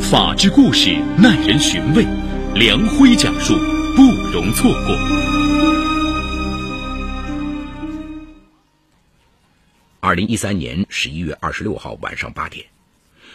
[0.00, 2.06] 法治故事耐人寻味，
[2.54, 3.54] 梁辉讲述
[3.96, 4.96] 不容错过。
[10.00, 12.64] 二零一三年十一月二十六号晚上八点，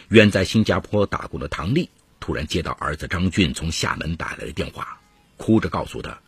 [0.08, 4.98] 远在新加坡打工的唐丽突然接到儿子张俊从厦门打来的电话，
[5.36, 6.18] 哭着告诉他，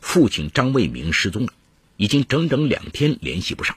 [0.00, 1.52] 父亲张卫明失踪了，
[1.96, 3.76] 已经整整两天联系不上。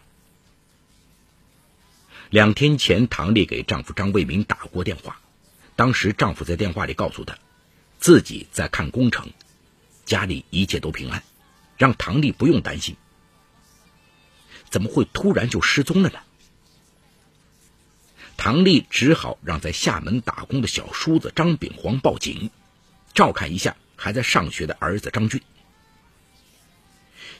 [2.32, 5.20] 两天前，唐丽给丈夫张卫民打过电话，
[5.76, 7.38] 当时丈夫在电话里告诉她，
[8.00, 9.30] 自己在看工程，
[10.06, 11.24] 家里一切都平安，
[11.78, 12.96] 让唐丽不用担心。
[14.70, 16.20] 怎么会突然就失踪了呢？
[18.38, 22.50] 唐丽只好让在厦门打工的小叔子张炳煌报警，
[23.14, 25.42] 照看一下还在上学的儿子张俊。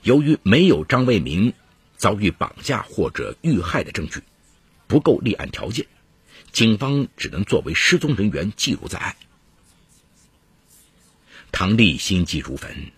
[0.02, 1.52] 由于没有张卫民
[1.96, 4.22] 遭遇绑架或者遇害的证据。
[4.86, 5.86] 不够立案条件，
[6.52, 9.16] 警方只能作为失踪人员记录在案。
[11.52, 12.92] 唐丽心急如焚，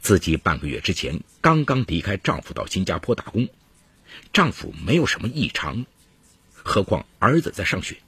[0.00, 3.48] 自己半个月之前刚刚离开丈夫到新加坡打工，
[4.32, 5.84] 丈夫没有什么异常，
[6.54, 7.98] 何况儿子在上学，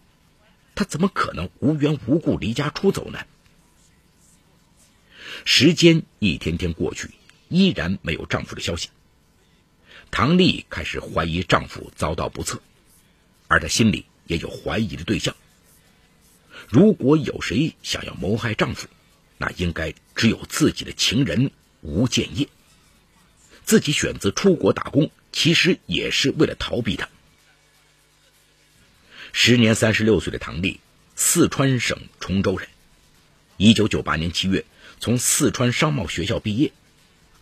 [0.75, 3.27] 她怎么可能无缘无故离家出走呢？
[5.45, 7.11] 时间一天天过去，
[7.48, 8.91] 依然没有丈夫的消息。
[10.13, 12.61] 唐丽开始怀疑丈夫遭到不测，
[13.49, 15.35] 而她心里也有怀疑的对象。
[16.69, 18.89] 如果有谁想要谋害丈夫，
[19.39, 22.47] 那应该只有自己的情人吴建业。
[23.65, 27.09] 自己选择出国打工，其实也是为了逃避他。
[29.33, 30.79] 时年三十六岁的唐丽，
[31.17, 32.69] 四川省崇州人，
[33.57, 34.67] 一九九八年七月
[35.01, 36.71] 从四川商贸学校毕业，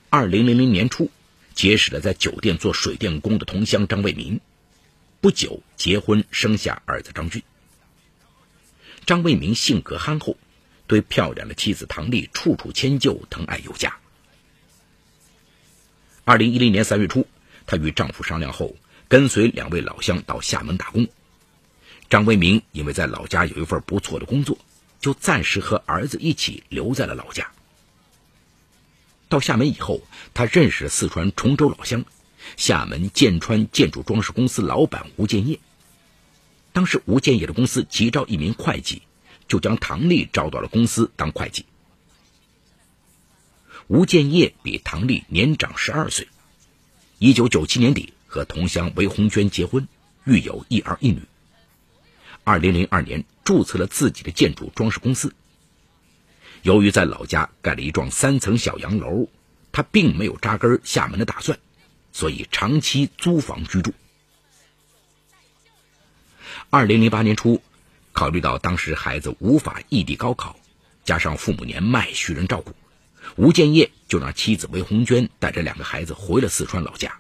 [0.09, 1.11] 二零零零年初。
[1.55, 4.41] 结识了在酒店做水电工的同乡张卫民，
[5.21, 7.43] 不久结婚生下儿子张俊。
[9.07, 10.37] 张卫民性格憨厚，
[10.87, 13.97] 对漂亮的妻子唐丽处处迁就，疼爱有加。
[16.25, 17.27] 二零一零年三月初，
[17.67, 18.77] 她与丈夫商量后，
[19.09, 21.09] 跟随两位老乡到厦门打工。
[22.09, 24.59] 张卫民因为在老家有一份不错的工作，
[25.01, 27.51] 就暂时和儿子一起留在了老家。
[29.31, 30.03] 到厦门以后，
[30.35, 32.05] 他认识四川崇州老乡、
[32.57, 35.61] 厦门建川建筑装饰公司老板吴建业。
[36.73, 39.03] 当时吴建业的公司急招一名会计，
[39.47, 41.65] 就将唐丽招到了公司当会计。
[43.87, 46.27] 吴建业比唐丽年长十二岁，
[47.21, 49.87] 一九九七年底和同乡韦红娟结婚，
[50.25, 51.23] 育有一儿一女。
[52.43, 55.33] 二零零二年注册了自己的建筑装饰公司。
[56.63, 59.29] 由于在老家盖了一幢三层小洋楼，
[59.73, 61.59] 他并没有扎根厦门的打算，
[62.13, 63.95] 所以长期租房居住。
[66.69, 67.63] 二零零八年初，
[68.13, 70.57] 考虑到当时孩子无法异地高考，
[71.05, 72.75] 加上父母年迈需人照顾，
[73.37, 77.19] 吴建业就让妻子韦红娟带着两个孩子回了四川老家。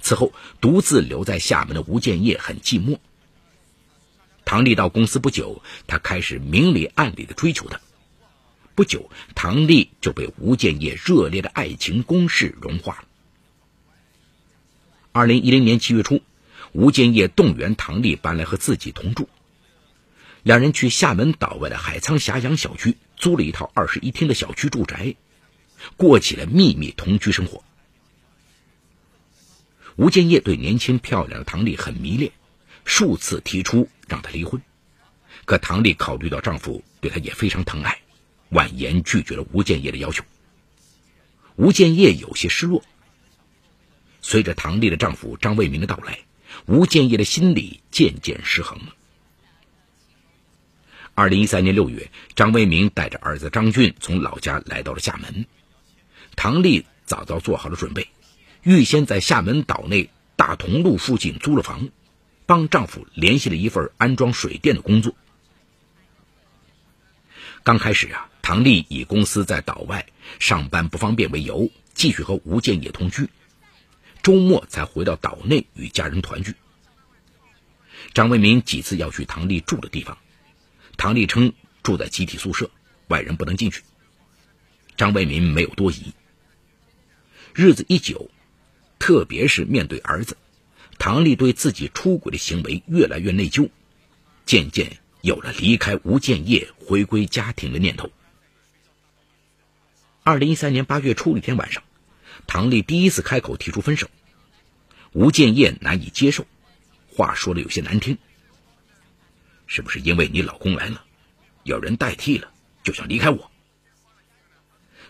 [0.00, 2.98] 此后，独自留在厦门的吴建业很寂寞。
[4.46, 7.78] 唐丽到公司不久，他开始明里暗里的追求她。
[8.80, 13.04] 不久，唐丽就被吴建业热烈的爱情攻势融化了。
[15.12, 16.22] 二零一零年七月初，
[16.72, 19.28] 吴建业动员唐丽搬来和自己同住，
[20.42, 25.14] 两人去厦门岛外的海沧峡阳小区租了一套二室一厅的小区住宅，
[25.98, 27.62] 过起了秘密同居生活。
[29.96, 32.32] 吴建业对年轻漂亮的唐丽很迷恋，
[32.86, 34.62] 数次提出让她离婚，
[35.44, 38.00] 可唐丽考虑到丈夫对她也非常疼爱。
[38.50, 40.22] 婉言拒绝了吴建业的要求。
[41.56, 42.82] 吴建业有些失落。
[44.22, 46.20] 随着唐丽的丈夫张卫民的到来，
[46.66, 48.94] 吴建业的心理渐渐失衡了。
[51.14, 55.46] 二零一三年六月，张卫民带着儿子张俊从老家来到了厦门。
[56.36, 58.08] 唐丽早早做好了准备，
[58.62, 61.90] 预先在厦门岛内大同路附近租了房，
[62.46, 65.14] 帮丈夫联系了一份安装水电的工作。
[67.62, 68.29] 刚开始啊。
[68.50, 70.04] 唐丽以公司在岛外
[70.40, 73.28] 上班不方便为由，继续和吴建业同居，
[74.24, 76.56] 周末才回到岛内与家人团聚。
[78.12, 80.18] 张为民几次要去唐丽住的地方，
[80.96, 81.52] 唐丽称
[81.84, 82.68] 住在集体宿舍，
[83.06, 83.84] 外人不能进去。
[84.96, 86.12] 张为民没有多疑。
[87.54, 88.32] 日子一久，
[88.98, 90.36] 特别是面对儿子，
[90.98, 93.70] 唐丽对自己出轨的行为越来越内疚，
[94.44, 98.10] 渐渐有了离开吴建业、回归家庭的念头。
[100.22, 101.82] 二零一三年八月初的一天晚上，
[102.46, 104.08] 唐丽第一次开口提出分手，
[105.12, 106.46] 吴建业难以接受，
[107.08, 108.18] 话说的有些难听。
[109.66, 111.04] 是不是因为你老公来了，
[111.62, 112.52] 有人代替了，
[112.82, 113.50] 就想离开我？”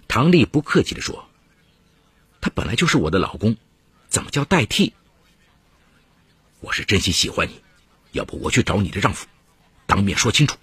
[0.06, 1.28] 唐丽不客气地说
[2.40, 3.56] ：“他本来就是我的老公，
[4.08, 4.92] 怎么叫代替？
[6.60, 7.60] 我是真心喜欢你，
[8.12, 9.26] 要不我去找你的丈夫，
[9.86, 10.56] 当面说清楚。”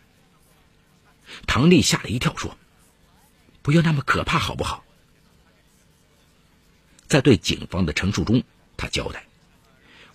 [1.47, 2.57] 唐丽吓了一跳，说
[3.67, 4.85] ：“不要那么可怕，好不好？”
[7.05, 8.43] 在对警方的陈述中，
[8.77, 9.25] 他交代：“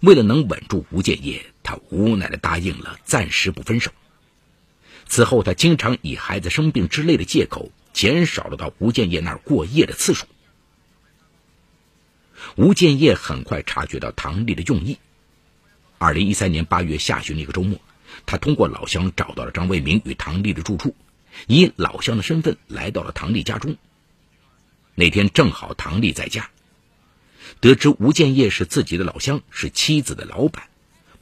[0.01, 3.91] 为了能稳住吴建业，他无奈的答应了暂时不分手。
[5.07, 10.25] 此后，他经常以孩子生病之类的借口，减少了到吴建业那儿过夜的次数。”
[12.57, 14.97] 吴建业很快察觉到唐丽的用意。
[15.99, 17.79] 二零一三年八月下旬的一个周末，
[18.25, 20.97] 他通过老乡找到了张卫民与唐丽的住处。
[21.47, 23.77] 以老乡的身份来到了唐丽家中。
[24.95, 26.51] 那天正好唐丽在家，
[27.61, 30.69] 得知吴建业是自己的老乡，是妻子的老板，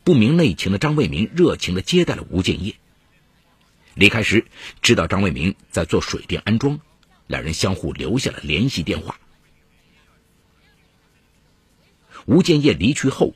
[0.02, 2.74] 不明内情的张卫民热情的接待了吴建业。
[3.94, 4.46] 离开时，
[4.82, 6.80] 知道张卫民在做水电安装，
[7.26, 9.18] 两人相互留下了联系电话。
[12.26, 13.34] 吴建业离去后，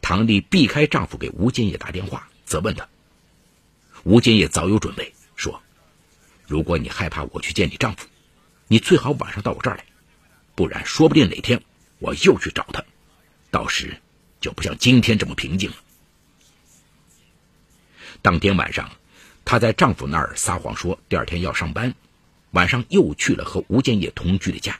[0.00, 2.88] 唐丽避开丈夫给吴建业打电话，责问他。
[4.04, 5.62] 吴建业早有准备，说。
[6.46, 8.06] 如果你害怕我去见你丈夫，
[8.68, 9.84] 你最好晚上到我这儿来，
[10.54, 11.62] 不然说不定哪天
[11.98, 12.84] 我又去找他，
[13.50, 14.00] 到时
[14.40, 15.76] 就不像今天这么平静了。
[18.22, 18.90] 当天晚上，
[19.44, 21.94] 她在丈夫那儿撒谎说第二天要上班，
[22.52, 24.78] 晚上又去了和吴建业同居的家。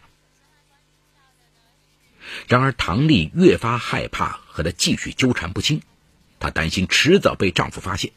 [2.48, 5.82] 然而，唐丽越发害怕和他继续纠缠不清，
[6.38, 8.12] 她担心迟早被丈夫发现。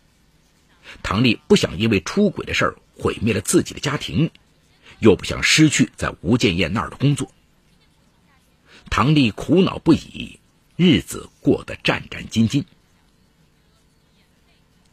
[1.03, 2.75] 唐丽不想因为出轨的事儿。
[2.99, 4.29] 毁灭了自己的家庭，
[4.99, 7.31] 又不想失去在吴建业那儿的工作。
[8.89, 10.39] 唐丽苦恼不已，
[10.75, 12.65] 日子过得战战兢兢。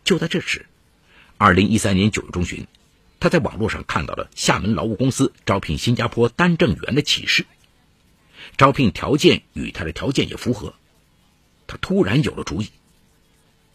[0.04, 0.66] 就在这时，
[1.36, 2.66] 二零一三年九月中旬，
[3.18, 7.44] 他在网络上看到了厦门劳务公司招聘新加坡单证员的启事，
[8.56, 10.74] 招聘条件与他的条件也符合。
[11.66, 12.70] 他突然有了主意，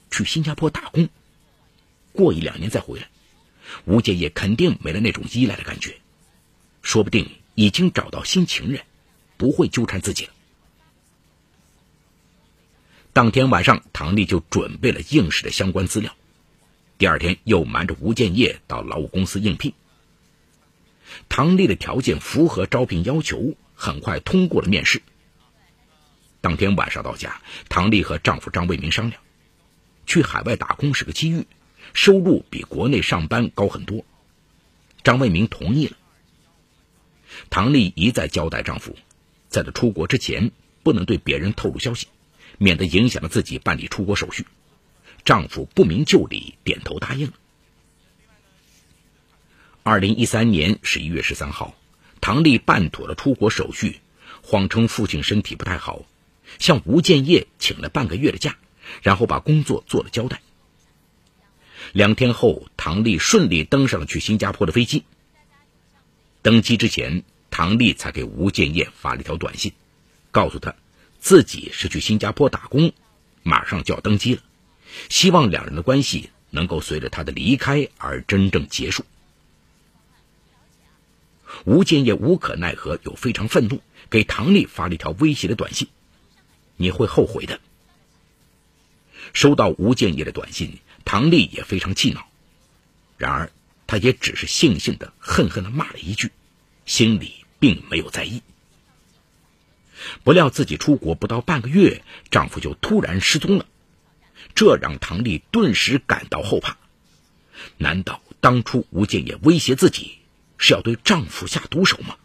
[0.10, 1.10] 去新加坡打工，
[2.13, 3.10] 过一两年再回来。
[3.86, 6.00] 吴建业肯定没了那种依赖的感觉，
[6.82, 8.82] 说不定已经找到新情人，
[9.38, 10.32] 不会纠缠自己了。
[13.14, 16.16] 当天晚上，唐丽就准备了应试的相关资料，
[16.98, 19.74] 第二天又瞒着吴建业到劳务公司应聘。
[21.28, 25.02] 唐丽的条件符合招聘要求，很快通过了面试。
[26.40, 29.22] 当天晚上到家，唐丽和丈夫张卫民商量，
[30.06, 31.46] 去海外打工是个机遇。
[31.94, 34.06] 收入比国内上班高很多，
[35.04, 35.98] 张卫民同意了。
[37.50, 38.96] 唐丽一再交代丈夫，
[39.50, 40.52] 在他出国之前
[40.84, 42.08] 不能对别人透露消息，
[42.58, 44.46] 免得影响了自己办理出国手续。
[45.24, 47.34] 丈夫不明就里，点头答应了。
[49.84, 51.76] 二零一三年十一月十三号，
[52.20, 54.00] 唐丽办妥了出国手续，
[54.44, 56.06] 谎称父亲身体不太好，
[56.60, 58.58] 向吴建业请了半个月的假，
[59.02, 60.42] 然后把工作做了交代。
[61.94, 65.04] 两天后，唐丽顺利登上了去新加坡的飞机。
[66.42, 69.74] 登机之前，唐丽才给吴建业发了一条短信，
[70.32, 70.74] 告诉他
[71.20, 72.94] 自己是去新加坡打工，
[73.44, 74.42] 马上就要登机了，
[75.10, 79.04] 希望两人的关系能够随着他的离开而真正结束。
[81.65, 85.89] 吴建业无可奈何又非常愤怒，给唐丽发了一条威胁的短信
[86.77, 87.60] ：“你会后悔的。”
[89.34, 90.80] 收到吴建业的短信。
[91.12, 92.25] 唐丽也非常气恼，
[93.18, 93.51] 然而
[93.86, 96.32] 她也只是悻悻的、恨恨的骂了一句，
[96.86, 98.41] 心里并没有在意。
[100.24, 103.65] 不料自己出国不到半个月，丈夫就突然失踪了，
[104.56, 106.77] 这让唐丽顿时感到后怕。
[107.77, 110.20] 难道当初吴建业威胁自己，
[110.58, 112.15] 是要对丈夫下毒手吗？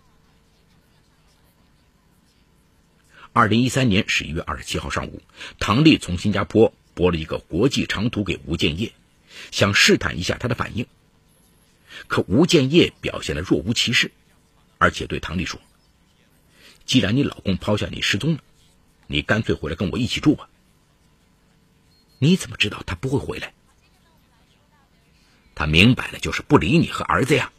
[3.32, 5.22] 二零一三年十一月二十七号上午，
[5.58, 6.72] 唐丽从新加坡。
[6.96, 8.90] 拨了一个国际长途给吴建业，
[9.52, 10.86] 想试探一下他的反应。
[12.08, 14.10] 可吴建业表现的若无其事，
[14.78, 15.60] 而且对唐丽说
[16.86, 18.40] ：“既然你老公抛下你失踪了，
[19.08, 20.48] 你干脆回来跟我一起住吧。”
[22.18, 23.52] 你怎么知道他不会回来？
[25.54, 27.52] 他明摆了就是不理你和儿子呀。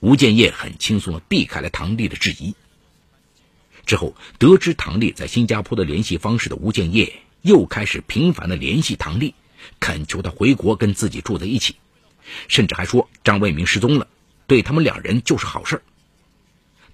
[0.00, 2.56] 吴建业很轻松的避开了唐丽的质疑。
[3.86, 7.20] 之后得知唐丽在新加坡的联系方式的吴建业。
[7.44, 9.34] 又开始频繁的联系唐丽，
[9.78, 11.76] 恳求她回国跟自己住在一起，
[12.48, 14.08] 甚至还说张卫民失踪了，
[14.46, 15.82] 对他们两人就是好事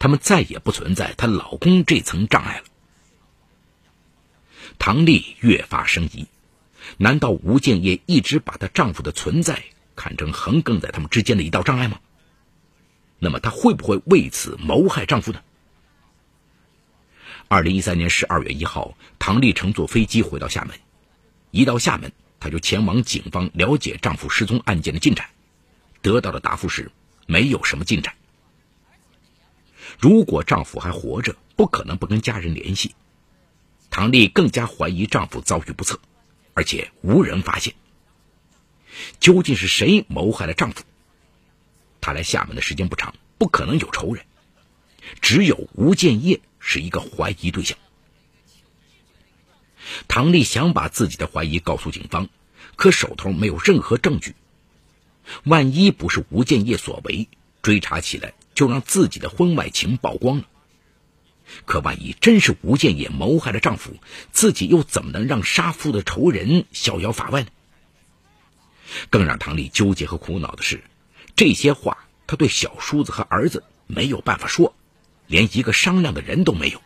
[0.00, 2.64] 他们再也不存在她老公这层障碍了。
[4.80, 6.26] 唐丽越发生疑，
[6.97, 9.62] 难道吴建业一直把她丈夫的存在
[9.95, 12.00] 看成横亘在他们之间的一道障碍吗？
[13.21, 15.40] 那么她会不会为此谋害丈夫呢？
[17.52, 20.78] 二零一三年十二月一号，唐丽乘坐飞机回到厦门，
[21.50, 25.28] 一到厦门，她就前往警方了解丈夫失踪案件的进展，
[26.00, 26.92] 得到的答复是
[27.26, 28.14] 没有什么进展。
[29.99, 32.95] 如果丈夫还活着，不可能不跟家人联系。
[33.90, 35.99] 唐丽更加怀疑丈夫遭遇不测，
[36.54, 37.75] 而且无人发现。
[39.19, 40.85] 究竟是谁谋害了丈夫？
[42.00, 44.25] 她来厦门的时间不长，不可能有仇人，
[45.21, 47.76] 只有吴建业是一个怀疑对象。
[50.07, 52.29] 唐丽想把自己的怀疑告诉警方，
[52.76, 54.37] 可手头没有任何证据。
[55.45, 57.29] 万一不是吴建业所为，
[57.62, 60.45] 追查起来就让自己的婚外情曝光了。
[61.64, 63.97] 可万一真是吴建业谋害了丈夫，
[64.31, 67.49] 自己又怎么能让杀父的仇人逍遥法外呢？
[69.09, 70.83] 更让唐丽纠结和苦恼的是，
[71.35, 74.75] 这些话她对小叔子和儿子没有办法说，
[75.30, 76.82] 连一个商量的人都没有。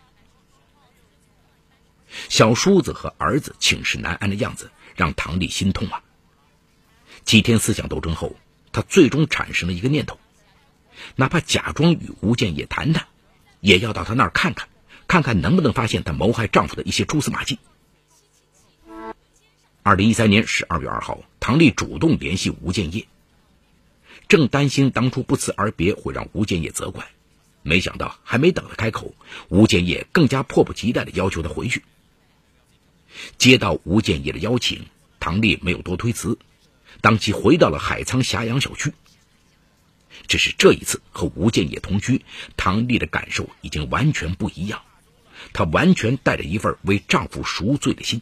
[2.29, 6.03] 小叔子和儿子寝食难安的样子让唐丽心痛啊。
[7.25, 8.37] 几天思想斗争后，
[8.71, 10.21] 她最终产生了一个念头：
[11.17, 13.09] 哪怕假装与吴建业谈谈。
[13.61, 14.69] 也要到他那儿看看，
[15.09, 17.59] 看看能不能发现他谋害丈夫的一些蛛丝马迹。
[19.83, 23.07] 二零一三年十二月二号，唐丽主动联系吴建业，
[24.29, 27.09] 正担心当初不辞而别会让吴建业责怪，
[27.65, 29.15] 没想到还没等他开口，
[29.49, 31.83] 吴建业更加迫不及待的要求他回去。
[33.39, 34.87] 接到吴建业的邀请，
[35.19, 36.39] 唐丽没有多推辞，
[37.01, 38.93] 当即回到了海沧霞阳小区。
[40.27, 42.25] 只是这一次和吴建业同居，
[42.57, 44.83] 唐丽的感受已经完全不一样。
[45.55, 48.21] 她完全带着一份为丈夫赎罪的心。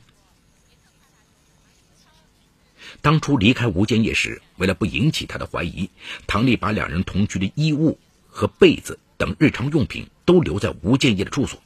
[3.00, 5.90] 当初离开吴建业时，为了不引起他的怀疑，
[6.28, 11.62] 唐丽把两人同居的衣物和被子等日常用品都留在吴建业的住所。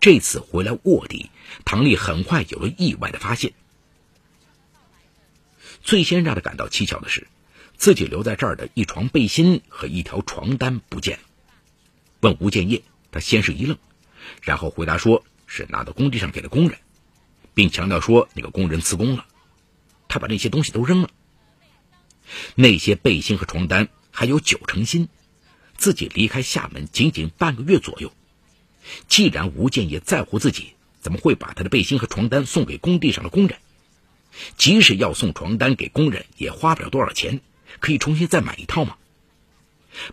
[0.00, 1.30] 这次回来卧底，
[1.64, 3.52] 唐丽很快有了意外的发现。
[5.84, 7.28] 最先让他感到蹊跷的是。
[7.76, 11.24] 自己留在这儿的一床背心和一条床单不见了。
[12.20, 12.82] 问吴建业，
[13.12, 13.76] 他先是一愣，
[14.40, 16.78] 然后回答说是拿到工地上给了工人，
[17.54, 19.26] 并强调说那个工人辞工了，
[20.08, 21.10] 他把那些东西都扔了。
[22.54, 25.08] 那些背心和床单还有九成新，
[25.82, 28.12] 自己离开厦门仅仅半个月左右。
[29.08, 33.58] 既然吴建业在乎自己，怎么会把他的背心和床单送给工地上的工人？
[34.56, 37.40] 即使要送床单给工人，也花不了多少钱。
[37.80, 38.96] 可以重新再买一套吗？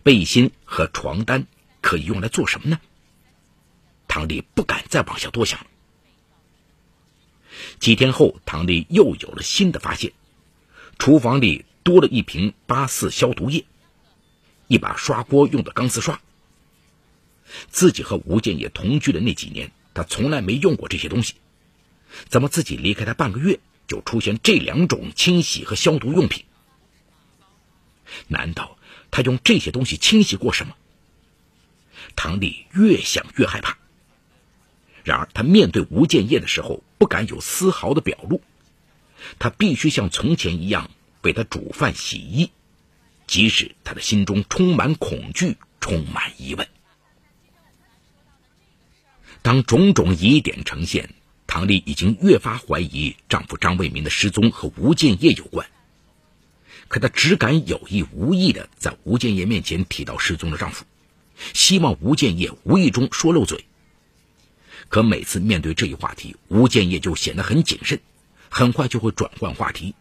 [0.02, 1.46] 背心和床单
[1.82, 2.80] 可以用来做什么呢？
[4.08, 5.68] 唐丽不敢再往下多想了。
[7.78, 10.14] 几天后，唐丽又有了新的发现：
[10.98, 13.66] 厨房里多了一瓶八四消毒液，
[14.70, 16.22] 一把刷锅用的钢丝刷。
[17.70, 21.34] 自己和吴建业同居的那几年，他从来没用过这些东西，
[22.30, 26.46] 怎么自己离开他半个月就出现这两种清洗和消毒用品？
[28.28, 28.78] 难道
[29.10, 30.76] 他用这些东西清洗过什么？
[32.16, 33.78] 唐丽越想越害怕。
[35.04, 38.44] 然而，他面对吴建业的时候，不敢有丝毫的表露。
[39.40, 40.92] 他必须像从前一样
[41.24, 42.52] 为他煮饭洗衣，
[43.30, 46.68] 即使他的心中充满恐惧，充满疑问。
[49.44, 51.14] 当种种疑点呈现，
[51.46, 55.70] 唐丽已经越发怀疑丈夫张卫民的失踪和吴建业有关。
[56.88, 60.84] 可她只敢有意无意的在吴建业面前提到失踪的丈夫，
[61.54, 63.64] 希望吴建业无意中说漏嘴。
[64.88, 68.02] 可每次面对这一话题，吴建业就显得很谨慎，
[68.50, 69.94] 很快就会转换话题。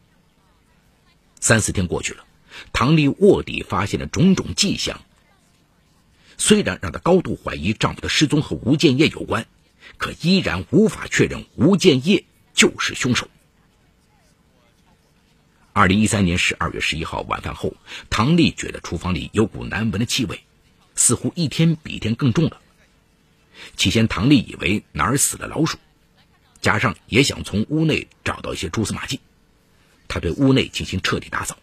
[1.41, 2.25] 三四天过去了，
[2.73, 5.01] 唐丽卧底发现了种种迹象，
[6.37, 9.47] 虽然让她高度怀疑丈夫的失踪和吴建业有关，
[9.97, 12.25] 可依然无法确认吴建业
[12.55, 13.29] 就是凶手。
[15.73, 17.75] 二零一三年十二月十一号晚饭后，
[18.11, 20.43] 唐丽觉得厨房里有股难闻的气味，
[20.97, 22.61] 似乎一天比一天更重了。
[23.77, 25.79] 起先，唐丽以为哪儿死了老鼠，
[26.61, 29.21] 加上也想从屋内找到一些蛛丝马迹，
[30.09, 31.57] 她对屋内进行彻底打扫。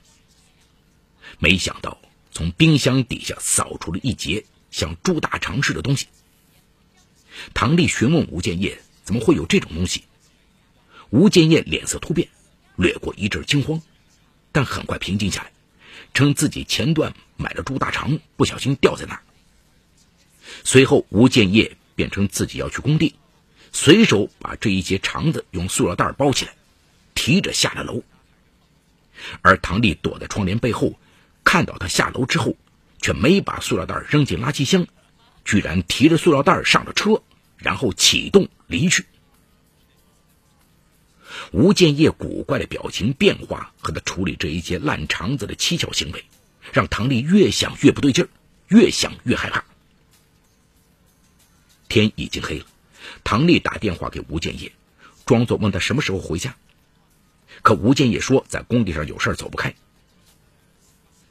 [1.39, 1.97] 没想到，
[2.31, 6.07] 从冰箱底下扫出了一截像猪大肠似的东西。
[7.53, 10.03] 唐丽询问吴建业怎么会有这种东西，
[11.09, 12.29] 吴建业脸色突变，
[12.75, 13.81] 掠过一阵惊慌。
[14.51, 15.51] 但很快平静下来，
[16.13, 19.21] 称自己前段买了猪大肠，不小心掉在那儿。
[20.63, 23.15] 随后，吴建业便称自己要去工地，
[23.73, 26.53] 随手把这一截肠子用塑料袋包起来，
[27.13, 28.01] 提着下了楼。
[29.41, 30.97] 而唐丽躲在窗帘背后，
[31.45, 32.57] 看到他下楼之后，
[32.99, 34.85] 却没把塑料袋扔进垃圾箱，
[35.45, 37.21] 居然提着塑料袋上了车，
[37.55, 39.05] 然后启动离去。
[41.51, 46.25] 吴建业古怪的表情变化和他处理这一些烂肠子的蹊跷行为，
[46.73, 48.29] 让唐丽越想越不对劲儿，
[48.67, 49.63] 越想越害怕。
[51.87, 52.65] 天已经黑了，
[53.23, 54.71] 唐丽打电话给吴建业，
[55.25, 56.55] 装作问他什么时候回家。
[57.61, 59.75] 可吴建业说在工地上有事走不开。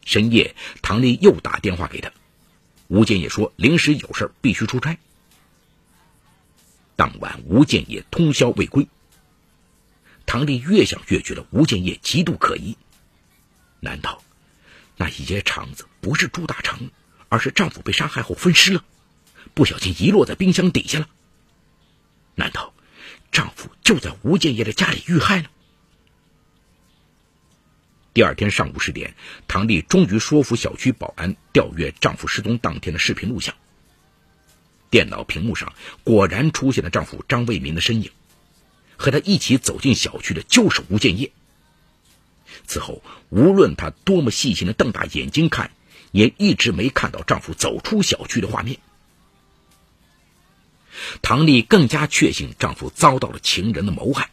[0.05, 2.13] 深夜，唐丽又打电话给他，
[2.89, 4.99] 吴建业说临时有事必须出差。
[6.97, 8.87] 当晚，吴建业通宵未归。
[10.27, 12.77] 唐丽越想越觉得吴建业极度可疑，
[13.81, 14.23] 难道
[14.97, 16.91] 那一节肠子不是猪大肠，
[17.29, 18.85] 而是丈夫被杀害后分尸了，
[19.55, 21.09] 不小心遗落在冰箱底下了？
[22.37, 22.73] 难道
[23.33, 25.51] 丈夫就在吴建业的家里遇害了？
[28.15, 29.17] 第二天上午十点，
[29.49, 33.57] 唐丽终于说服小区保安调阅丈夫失踪当天的视频录像。
[34.89, 38.13] 电脑屏幕上果然出现了丈夫张卫民的身影。
[38.97, 41.33] 和他一起走进小区的就是吴建业。
[42.65, 45.73] 此后，无论她多么细心的瞪大眼睛看，
[46.13, 48.79] 也一直没看到丈夫走出小区的画面。
[51.23, 54.31] 唐丽更加确信丈夫遭到了情人的谋害。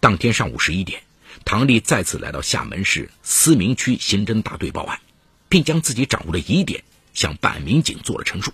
[0.00, 1.04] 当天上午十一点，
[1.46, 5.00] 唐丽再次来到厦门市思明区刑侦大队报案，
[5.48, 6.82] 并将自己掌握的疑点
[7.14, 8.52] 向办案民警做了陈述。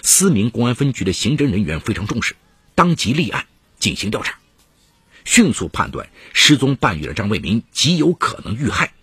[0.00, 2.36] 思明公安分局的刑侦人员非常重视。
[2.74, 3.46] 当即立案
[3.78, 4.38] 进行调查，
[5.26, 8.94] 迅速判断失踪半月的张卫民极有可能遇害，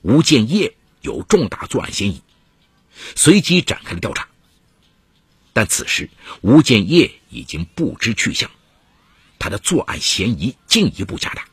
[0.00, 2.22] 吴建业有重大作案嫌疑，
[3.14, 4.26] 随即展开了调查。
[5.52, 8.50] 但此时吴建业已经不知去向，
[9.38, 11.46] 他的作案嫌疑进一步加大。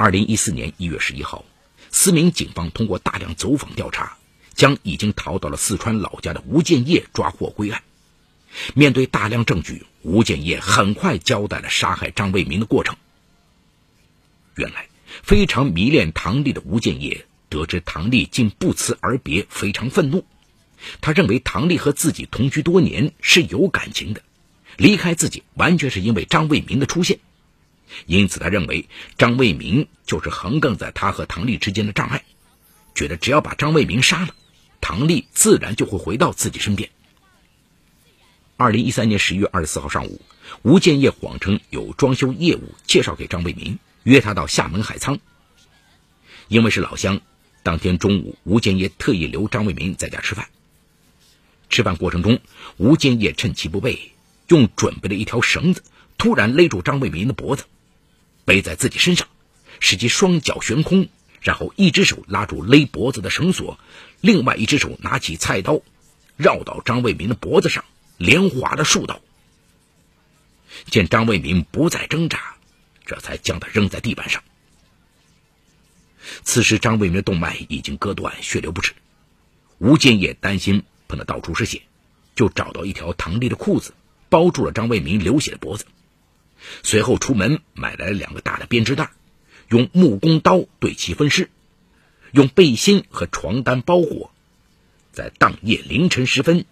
[0.00, 1.44] 二零一四年一月十一号，
[1.90, 4.16] 思明警方通过大量走访调查，
[4.54, 7.82] 将已经逃到了四川老家的吴建业抓获归案。
[8.76, 12.94] 面对大量证据，吴建业很快交代了杀害张卫民的过程。
[14.54, 14.86] 原来，
[15.24, 20.24] 非常迷恋唐丽的吴建业得知唐丽竟不辞而别，非常愤怒。
[21.00, 24.22] 他认为唐丽和自己同居多年是有感情的，
[24.76, 27.18] 离开自己完全是因为张卫民的出现。
[28.06, 32.24] 因此，他认为张卫民就是横亘在他和唐丽之间的障碍，
[32.94, 34.34] 觉得只要把张卫民杀了，
[34.80, 36.90] 唐丽自然就会回到自己身边。
[38.56, 40.20] 二零一三年十一月二十四号上午，
[40.62, 45.18] 吴建业谎称有装修业务，介绍给张卫民，约他到厦门海沧。
[46.48, 47.20] 因为是老乡，
[47.62, 50.48] 当天中午，吴建业特意留张卫民在家吃饭。
[51.70, 52.40] 吃饭过程中，
[52.78, 54.12] 吴建业趁其不备，
[54.48, 55.82] 用准备的一条绳子
[56.16, 57.64] 突然勒住张卫民的脖子，
[58.48, 59.28] 背在自己身上，
[59.78, 61.08] 使其双脚悬空，
[61.42, 63.78] 然后一只手拉住勒脖子的绳索，
[64.22, 65.82] 另外一只手拿起菜刀，
[66.38, 67.84] 绕到张卫民的脖子上。
[68.16, 69.20] 连划了数刀，
[70.86, 72.56] 见张卫民不再挣扎，
[73.06, 74.42] 这才将他扔在地板上。
[76.42, 78.92] 此时，张卫民的动脉已经割断，血流不止。
[79.78, 81.82] 吴建业担心碰得到处是血，
[82.34, 83.94] 就找到一条唐丽的裤子，
[84.28, 85.84] 包住了张卫民流血的脖子。
[86.82, 89.10] 随后出门买来了两个大的编织袋，
[89.68, 91.50] 用木工刀对其分尸，
[92.32, 94.32] 用背心和床单包裹，
[95.12, 96.64] 在当夜凌晨时分。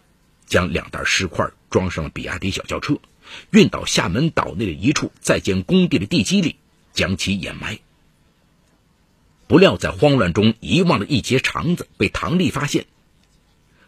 [0.48, 3.00] 将两袋尸块装上了比亚迪小轿车，
[3.50, 6.54] 运到厦门岛内的一处在建工地的地基里，
[6.92, 7.80] 将其掩埋。
[9.48, 12.86] 不料在慌乱中遗忘了一截肠子，被唐丽发现。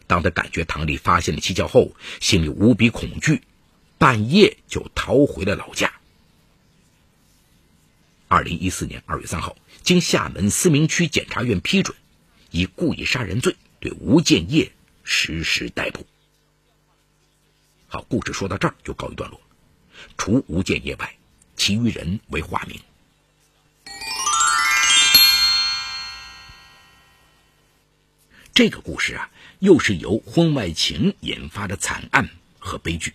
[0.09, 3.43] 当他感觉唐丽发现了蹊跷后，心里无比恐惧，
[3.99, 5.93] 半夜就逃回了老家。
[8.29, 11.97] 二零一四年二月三号，经厦门思明区检察院批准，
[12.51, 14.71] 以故意杀人罪对吴建业
[15.03, 16.07] 实施逮捕。
[17.89, 19.41] 好，故事说到这儿就告一段落。
[20.17, 21.17] 除吴建业外，
[21.57, 22.81] 其余人为化名。
[28.55, 33.15] 这个故事啊，又是由婚外情引发的惨案和悲剧。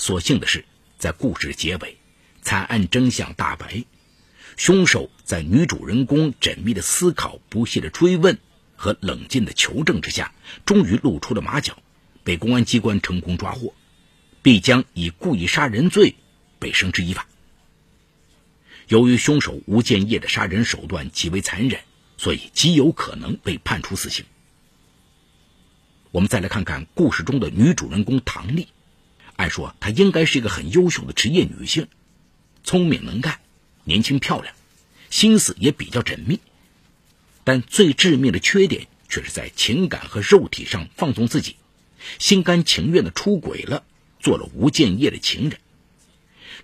[0.00, 0.64] 所幸的是，
[0.96, 1.98] 在故事结尾，
[2.40, 3.84] 惨案真相大白，
[4.56, 8.38] 凶手在女主人公缜密的思考、不懈的追问
[8.76, 10.32] 和冷静的求证之下，
[10.64, 11.82] 终于露出了马脚，
[12.24, 13.74] 被公安机关成功抓获。
[14.40, 16.14] 必将以故意杀人罪
[16.58, 17.28] 被绳之以法。
[18.88, 21.78] 由于凶手吴建业的杀人手段极为残忍，
[22.16, 24.24] 所以极有可能被判处死刑。
[26.10, 28.68] 我们再来看看故事中的女主人公唐丽，
[29.40, 31.88] 按说她应该是一个很优秀的职业女性，
[32.62, 33.40] 聪明能干，
[33.84, 34.54] 年轻漂亮，
[35.08, 36.40] 心思也比较缜密。
[37.42, 41.56] 但最致命的缺点却是在情感和肉体上放纵自己，
[42.18, 43.82] 心甘情愿的出轨了，
[44.20, 45.58] 做了吴建业的情人。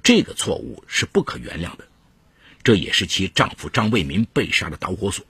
[0.02, 1.88] 这个错误是不可原谅的，
[2.62, 5.24] 这也是其丈夫张卫民被杀的导火索。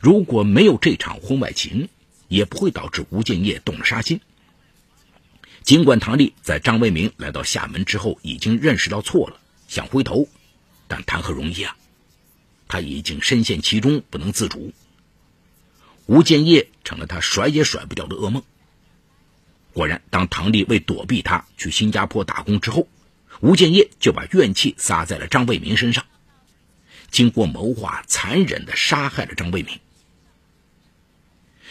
[0.00, 1.88] 如果没有这场婚外情，
[2.26, 4.20] 也不会导致吴建业动了杀心。
[5.64, 10.28] 尽管唐丽在张卫民来到厦门之后已经认识到错了，想回头，
[10.88, 11.74] 但谈何容易啊！
[12.68, 14.74] 他已经深陷其中，不能自主。
[16.04, 18.42] 吴建业成了他甩也甩不掉的噩梦。
[19.72, 22.86] 果然，当唐丽为躲避他去新加坡打工之后，
[23.40, 26.04] 吴建业就把怨气撒在了张卫民身上，
[27.10, 29.80] 经过谋划，残忍的杀害了张卫民。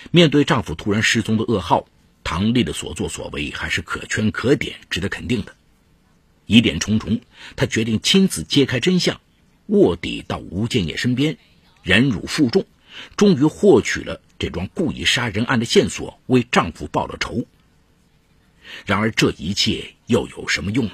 [0.09, 1.87] 面对丈夫突然失踪的噩耗，
[2.23, 5.55] 唐丽的所作所为还是可圈可点，值得肯定的。
[6.45, 7.21] 疑点重重，
[7.55, 9.21] 她决定亲自揭开真相，
[9.67, 11.37] 卧底到吴建业身边，
[11.83, 12.65] 忍辱负重，
[13.17, 17.45] 终于获取了这桩故意杀人案的线索，为丈夫报了仇。
[18.85, 20.93] 然而这一切又有什么用呢？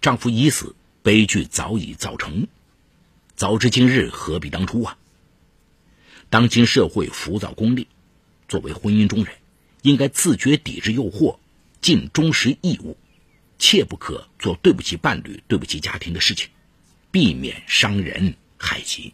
[0.00, 2.46] 丈夫已死，悲剧早已造成，
[3.34, 4.98] 早知今日何必当初啊！
[6.30, 7.88] 当今社会浮躁功利。
[8.46, 9.34] 作为婚姻中人，
[9.84, 11.38] 应该自觉抵制诱惑，
[11.82, 12.96] 尽忠实义务，
[13.58, 16.48] 切不可做对不起伴侣、对不起家庭的事情，
[17.10, 19.12] 避免伤人害己。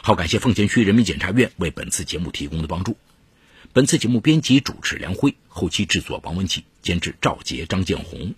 [0.00, 2.96] 好，感谢奉贤区人民检察院为本次节目提供的帮助。
[3.74, 8.34] 本次节目编辑主持梁辉，后期制作王文琪，监制赵杰、张建红。